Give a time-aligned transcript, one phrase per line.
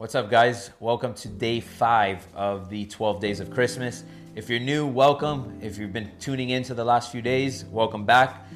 [0.00, 0.70] What's up, guys?
[0.80, 4.02] Welcome to day five of the 12 days of Christmas.
[4.34, 5.58] If you're new, welcome.
[5.60, 8.46] If you've been tuning in to the last few days, welcome back.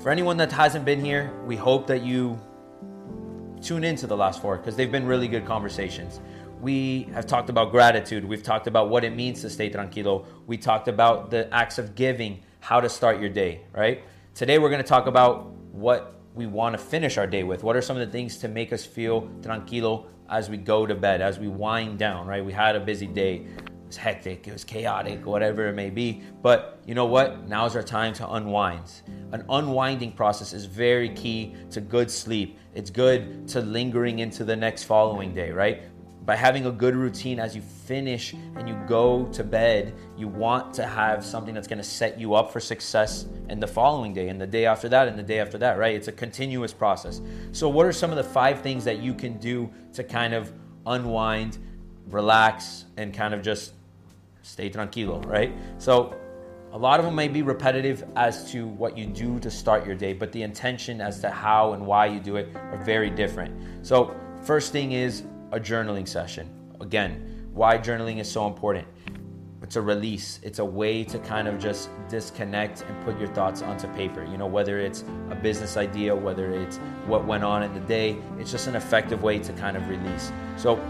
[0.00, 2.40] For anyone that hasn't been here, we hope that you
[3.60, 6.20] tune into the last four because they've been really good conversations.
[6.60, 8.24] We have talked about gratitude.
[8.24, 10.26] We've talked about what it means to stay tranquilo.
[10.46, 14.04] We talked about the acts of giving, how to start your day, right?
[14.36, 17.62] Today, we're going to talk about what we want to finish our day with?
[17.62, 20.94] What are some of the things to make us feel tranquilo as we go to
[20.94, 22.44] bed, as we wind down, right?
[22.44, 23.46] We had a busy day.
[23.58, 26.22] It was hectic, it was chaotic, whatever it may be.
[26.40, 27.46] But you know what?
[27.46, 29.02] Now is our time to unwind.
[29.32, 32.58] An unwinding process is very key to good sleep.
[32.74, 35.82] It's good to lingering into the next following day, right?
[36.24, 40.72] By having a good routine as you finish and you go to bed, you want
[40.74, 44.28] to have something that's going to set you up for success in the following day
[44.28, 45.94] and the day after that and the day after that, right?
[45.94, 47.20] It's a continuous process.
[47.50, 50.52] So, what are some of the five things that you can do to kind of
[50.86, 51.58] unwind,
[52.08, 53.72] relax, and kind of just
[54.42, 55.52] stay tranquilo, right?
[55.78, 56.16] So,
[56.72, 59.94] a lot of them may be repetitive as to what you do to start your
[59.94, 63.84] day, but the intention as to how and why you do it are very different.
[63.84, 66.48] So, first thing is a journaling session.
[66.80, 68.88] Again, why journaling is so important.
[69.62, 70.40] It's a release.
[70.42, 74.24] It's a way to kind of just disconnect and put your thoughts onto paper.
[74.24, 78.16] You know, whether it's a business idea, whether it's what went on in the day,
[78.38, 80.32] it's just an effective way to kind of release.
[80.56, 80.80] So,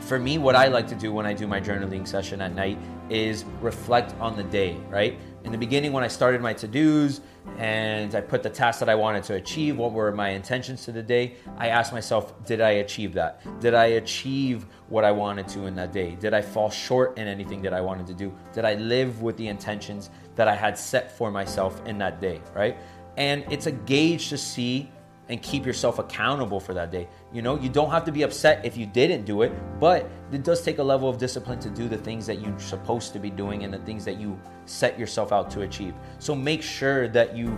[0.00, 2.78] for me, what I like to do when I do my journaling session at night
[3.12, 5.18] is reflect on the day, right?
[5.44, 7.20] In the beginning, when I started my to dos
[7.58, 10.92] and I put the tasks that I wanted to achieve, what were my intentions to
[10.92, 13.42] the day, I asked myself, did I achieve that?
[13.60, 16.14] Did I achieve what I wanted to in that day?
[16.14, 18.32] Did I fall short in anything that I wanted to do?
[18.52, 22.40] Did I live with the intentions that I had set for myself in that day,
[22.54, 22.78] right?
[23.16, 24.90] And it's a gauge to see
[25.28, 27.08] and keep yourself accountable for that day.
[27.32, 30.42] You know, you don't have to be upset if you didn't do it, but it
[30.42, 33.30] does take a level of discipline to do the things that you're supposed to be
[33.30, 35.94] doing and the things that you set yourself out to achieve.
[36.18, 37.56] So make sure that you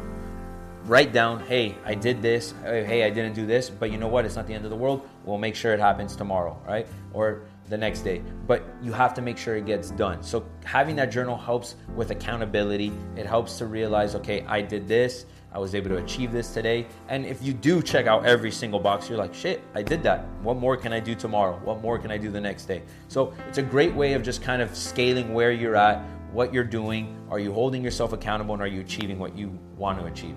[0.84, 4.26] write down, hey, I did this, hey, I didn't do this, but you know what?
[4.26, 5.08] It's not the end of the world.
[5.24, 6.86] We'll make sure it happens tomorrow, right?
[7.14, 8.22] Or the next day.
[8.46, 10.22] But you have to make sure it gets done.
[10.22, 12.92] So having that journal helps with accountability.
[13.16, 16.84] It helps to realize, okay, I did this I was able to achieve this today.
[17.08, 20.26] And if you do check out every single box, you're like, shit, I did that.
[20.42, 21.60] What more can I do tomorrow?
[21.62, 22.82] What more can I do the next day?
[23.06, 26.64] So it's a great way of just kind of scaling where you're at, what you're
[26.64, 27.16] doing.
[27.30, 30.34] Are you holding yourself accountable and are you achieving what you want to achieve?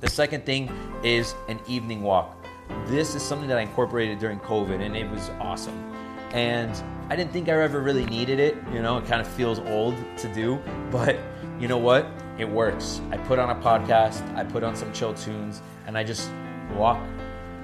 [0.00, 0.68] The second thing
[1.04, 2.44] is an evening walk.
[2.86, 5.78] This is something that I incorporated during COVID and it was awesome.
[6.32, 6.72] And
[7.08, 8.56] I didn't think I ever really needed it.
[8.72, 11.16] You know, it kind of feels old to do, but
[11.60, 12.08] you know what?
[12.38, 13.00] It works.
[13.10, 16.30] I put on a podcast, I put on some chill tunes, and I just
[16.76, 17.00] walk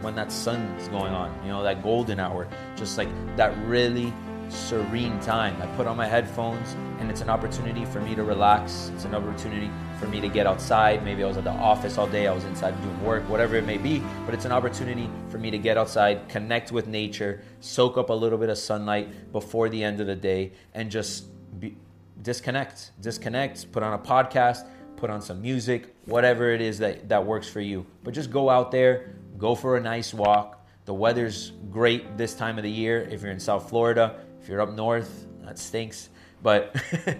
[0.00, 4.12] when that sun is going on, you know, that golden hour, just like that really
[4.48, 5.60] serene time.
[5.60, 8.91] I put on my headphones, and it's an opportunity for me to relax.
[8.94, 11.04] It's an opportunity for me to get outside.
[11.04, 13.66] Maybe I was at the office all day, I was inside doing work, whatever it
[13.66, 17.97] may be, but it's an opportunity for me to get outside, connect with nature, soak
[17.98, 21.26] up a little bit of sunlight before the end of the day, and just
[21.59, 21.76] be
[22.22, 24.66] disconnect, disconnect, put on a podcast,
[24.97, 27.86] put on some music, whatever it is that, that works for you.
[28.04, 30.66] But just go out there, go for a nice walk.
[30.84, 33.03] The weather's great this time of the year.
[33.10, 36.10] If you're in South Florida, if you're up north, that stinks.
[36.42, 36.76] But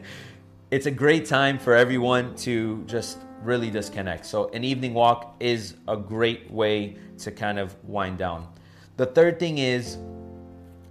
[0.71, 4.27] it's a great time for everyone to just really disconnect.
[4.27, 8.49] So, an evening walk is a great way to kind of wind down.
[8.97, 9.99] The third thing is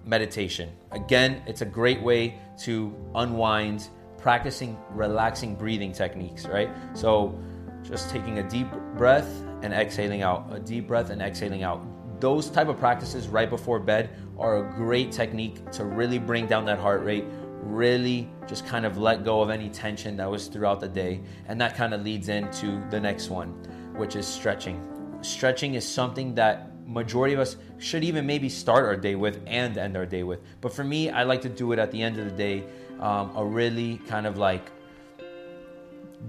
[0.05, 0.69] meditation.
[0.91, 3.89] Again, it's a great way to unwind
[4.21, 6.69] practicing relaxing breathing techniques, right?
[6.93, 7.39] So
[7.83, 9.29] just taking a deep breath
[9.61, 11.81] and exhaling out, a deep breath and exhaling out.
[12.19, 16.65] Those type of practices right before bed are a great technique to really bring down
[16.65, 17.25] that heart rate,
[17.61, 21.21] really just kind of let go of any tension that was throughout the day.
[21.47, 23.49] And that kind of leads into the next one,
[23.95, 24.85] which is stretching.
[25.21, 29.77] Stretching is something that majority of us should even maybe start our day with and
[29.77, 30.39] end our day with.
[30.59, 32.63] But for me, I like to do it at the end of the day
[32.99, 34.71] um, a really kind of like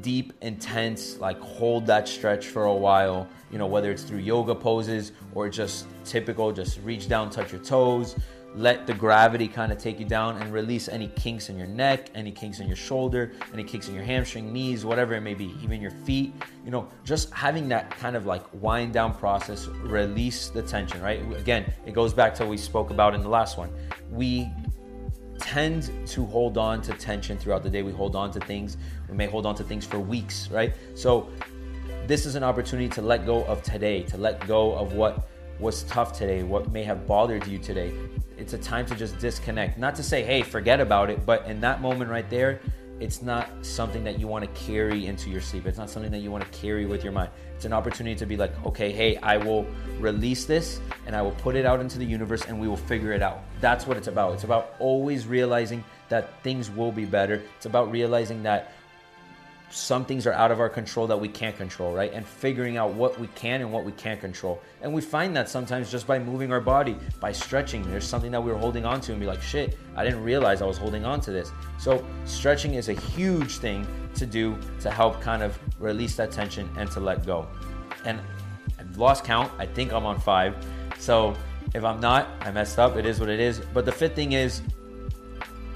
[0.03, 4.55] deep, intense, like hold that stretch for a while, you know, whether it's through yoga
[4.55, 8.17] poses or just typical, just reach down, touch your toes,
[8.55, 12.11] let the gravity kind of take you down and release any kinks in your neck,
[12.15, 15.57] any kinks in your shoulder, any kinks in your hamstring, knees, whatever it may be,
[15.63, 16.33] even your feet.
[16.65, 21.21] You know, just having that kind of like wind down process, release the tension, right?
[21.37, 23.71] Again, it goes back to what we spoke about in the last one.
[24.11, 24.51] We
[25.39, 27.83] tend to hold on to tension throughout the day.
[27.83, 28.77] We hold on to things.
[29.09, 30.75] We may hold on to things for weeks, right?
[30.95, 31.29] So,
[32.07, 35.29] this is an opportunity to let go of today, to let go of what
[35.61, 37.93] was tough today, what may have bothered you today.
[38.39, 39.79] It's a time to just disconnect.
[39.79, 42.61] Not to say, hey, forget about it, but in that moment right there,
[42.99, 45.67] it's not something that you want to carry into your sleep.
[45.67, 47.31] It's not something that you want to carry with your mind.
[47.57, 49.67] It's an opportunity to be like, okay, hey, I will
[49.99, 53.13] release this and I will put it out into the universe and we will figure
[53.13, 53.43] it out.
[53.61, 54.35] That's what it's about.
[54.35, 57.43] It's about always realizing that things will be better.
[57.57, 58.73] It's about realizing that
[59.71, 62.13] some things are out of our control that we can't control, right?
[62.13, 64.61] And figuring out what we can and what we can't control.
[64.83, 67.89] And we find that sometimes just by moving our body, by stretching.
[67.89, 70.61] There's something that we were holding on to and be like, shit, I didn't realize
[70.61, 71.53] I was holding on to this.
[71.79, 73.87] So, stretching is a huge thing
[74.17, 77.47] to do to help kind of release that tension and to let go.
[78.05, 78.21] And
[78.79, 79.53] I've lost count.
[79.59, 80.57] I think I'm on five.
[80.99, 81.37] So,
[81.75, 82.97] if I'm not, I messed up.
[82.97, 83.61] It is what it is.
[83.73, 84.63] But the fifth thing is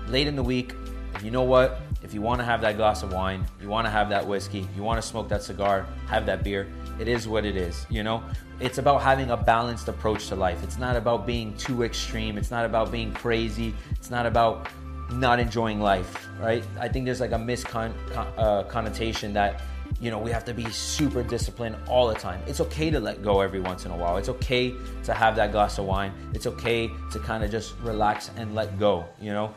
[0.09, 0.75] late in the week,
[1.23, 1.81] you know what?
[2.05, 4.69] If you want to have that glass of wine, you want to have that whiskey,
[4.77, 6.69] you want to smoke that cigar, have that beer,
[7.01, 8.23] it is what it is, you know?
[8.61, 10.63] It's about having a balanced approach to life.
[10.63, 12.39] It's not about being too extreme.
[12.39, 13.75] It's not about being crazy.
[13.91, 14.69] It's not about
[15.13, 16.63] not enjoying life, right?
[16.79, 19.63] I think there's like a misconnotation uh, that
[20.01, 22.41] you know we have to be super disciplined all the time.
[22.47, 24.17] It's okay to let go every once in a while.
[24.17, 24.75] It's okay
[25.05, 26.13] to have that glass of wine.
[26.33, 29.55] It's okay to kind of just relax and let go, you know?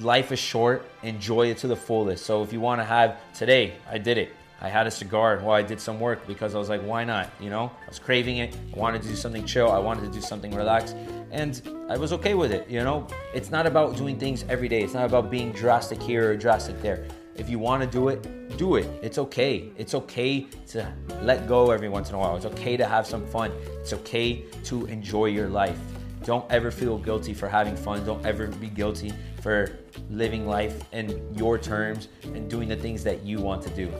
[0.00, 0.84] Life is short.
[1.02, 2.24] Enjoy it to the fullest.
[2.24, 4.32] So if you want to have today, I did it.
[4.60, 7.28] I had a cigar while I did some work because I was like, why not?
[7.38, 8.56] You know, I was craving it.
[8.74, 9.70] I wanted to do something chill.
[9.70, 10.96] I wanted to do something relaxed.
[11.30, 11.60] And
[11.90, 12.66] I was okay with it.
[12.68, 14.82] You know, it's not about doing things every day.
[14.82, 17.06] It's not about being drastic here or drastic there.
[17.36, 18.86] If you want to do it, do it.
[19.02, 19.70] It's okay.
[19.76, 22.36] It's okay to let go every once in a while.
[22.36, 23.52] It's okay to have some fun.
[23.80, 25.78] It's okay to enjoy your life.
[26.24, 28.04] Don't ever feel guilty for having fun.
[28.04, 29.12] Don't ever be guilty
[29.42, 29.78] for
[30.08, 33.92] living life in your terms and doing the things that you want to do.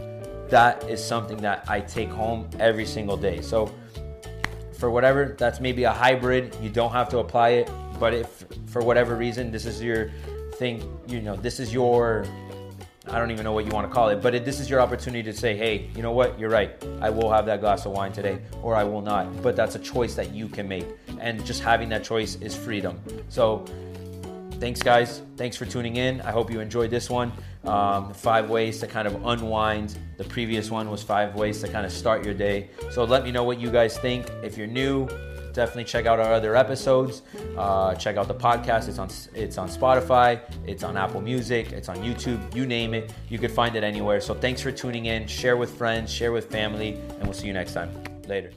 [0.48, 3.42] That is something that I take home every single day.
[3.42, 3.70] So,
[4.72, 6.56] for whatever, that's maybe a hybrid.
[6.62, 10.10] You don't have to apply it, but if for whatever reason this is your
[10.54, 12.26] thing, you know, this is your
[13.14, 14.80] I don't even know what you want to call it, but it, this is your
[14.80, 16.36] opportunity to say, hey, you know what?
[16.36, 16.72] You're right.
[17.00, 19.40] I will have that glass of wine today, or I will not.
[19.40, 20.84] But that's a choice that you can make.
[21.20, 23.00] And just having that choice is freedom.
[23.28, 23.66] So,
[24.54, 25.22] thanks, guys.
[25.36, 26.22] Thanks for tuning in.
[26.22, 27.32] I hope you enjoyed this one.
[27.62, 29.96] Um, five ways to kind of unwind.
[30.16, 32.70] The previous one was five ways to kind of start your day.
[32.90, 34.28] So, let me know what you guys think.
[34.42, 35.06] If you're new,
[35.54, 37.22] definitely check out our other episodes.
[37.56, 38.88] Uh, check out the podcast.
[38.88, 40.40] It's on it's on Spotify.
[40.66, 41.72] It's on Apple Music.
[41.72, 42.54] It's on YouTube.
[42.54, 44.20] You name it, you could find it anywhere.
[44.20, 45.26] So thanks for tuning in.
[45.26, 46.12] Share with friends.
[46.12, 47.90] Share with family, and we'll see you next time.
[48.28, 48.54] Later.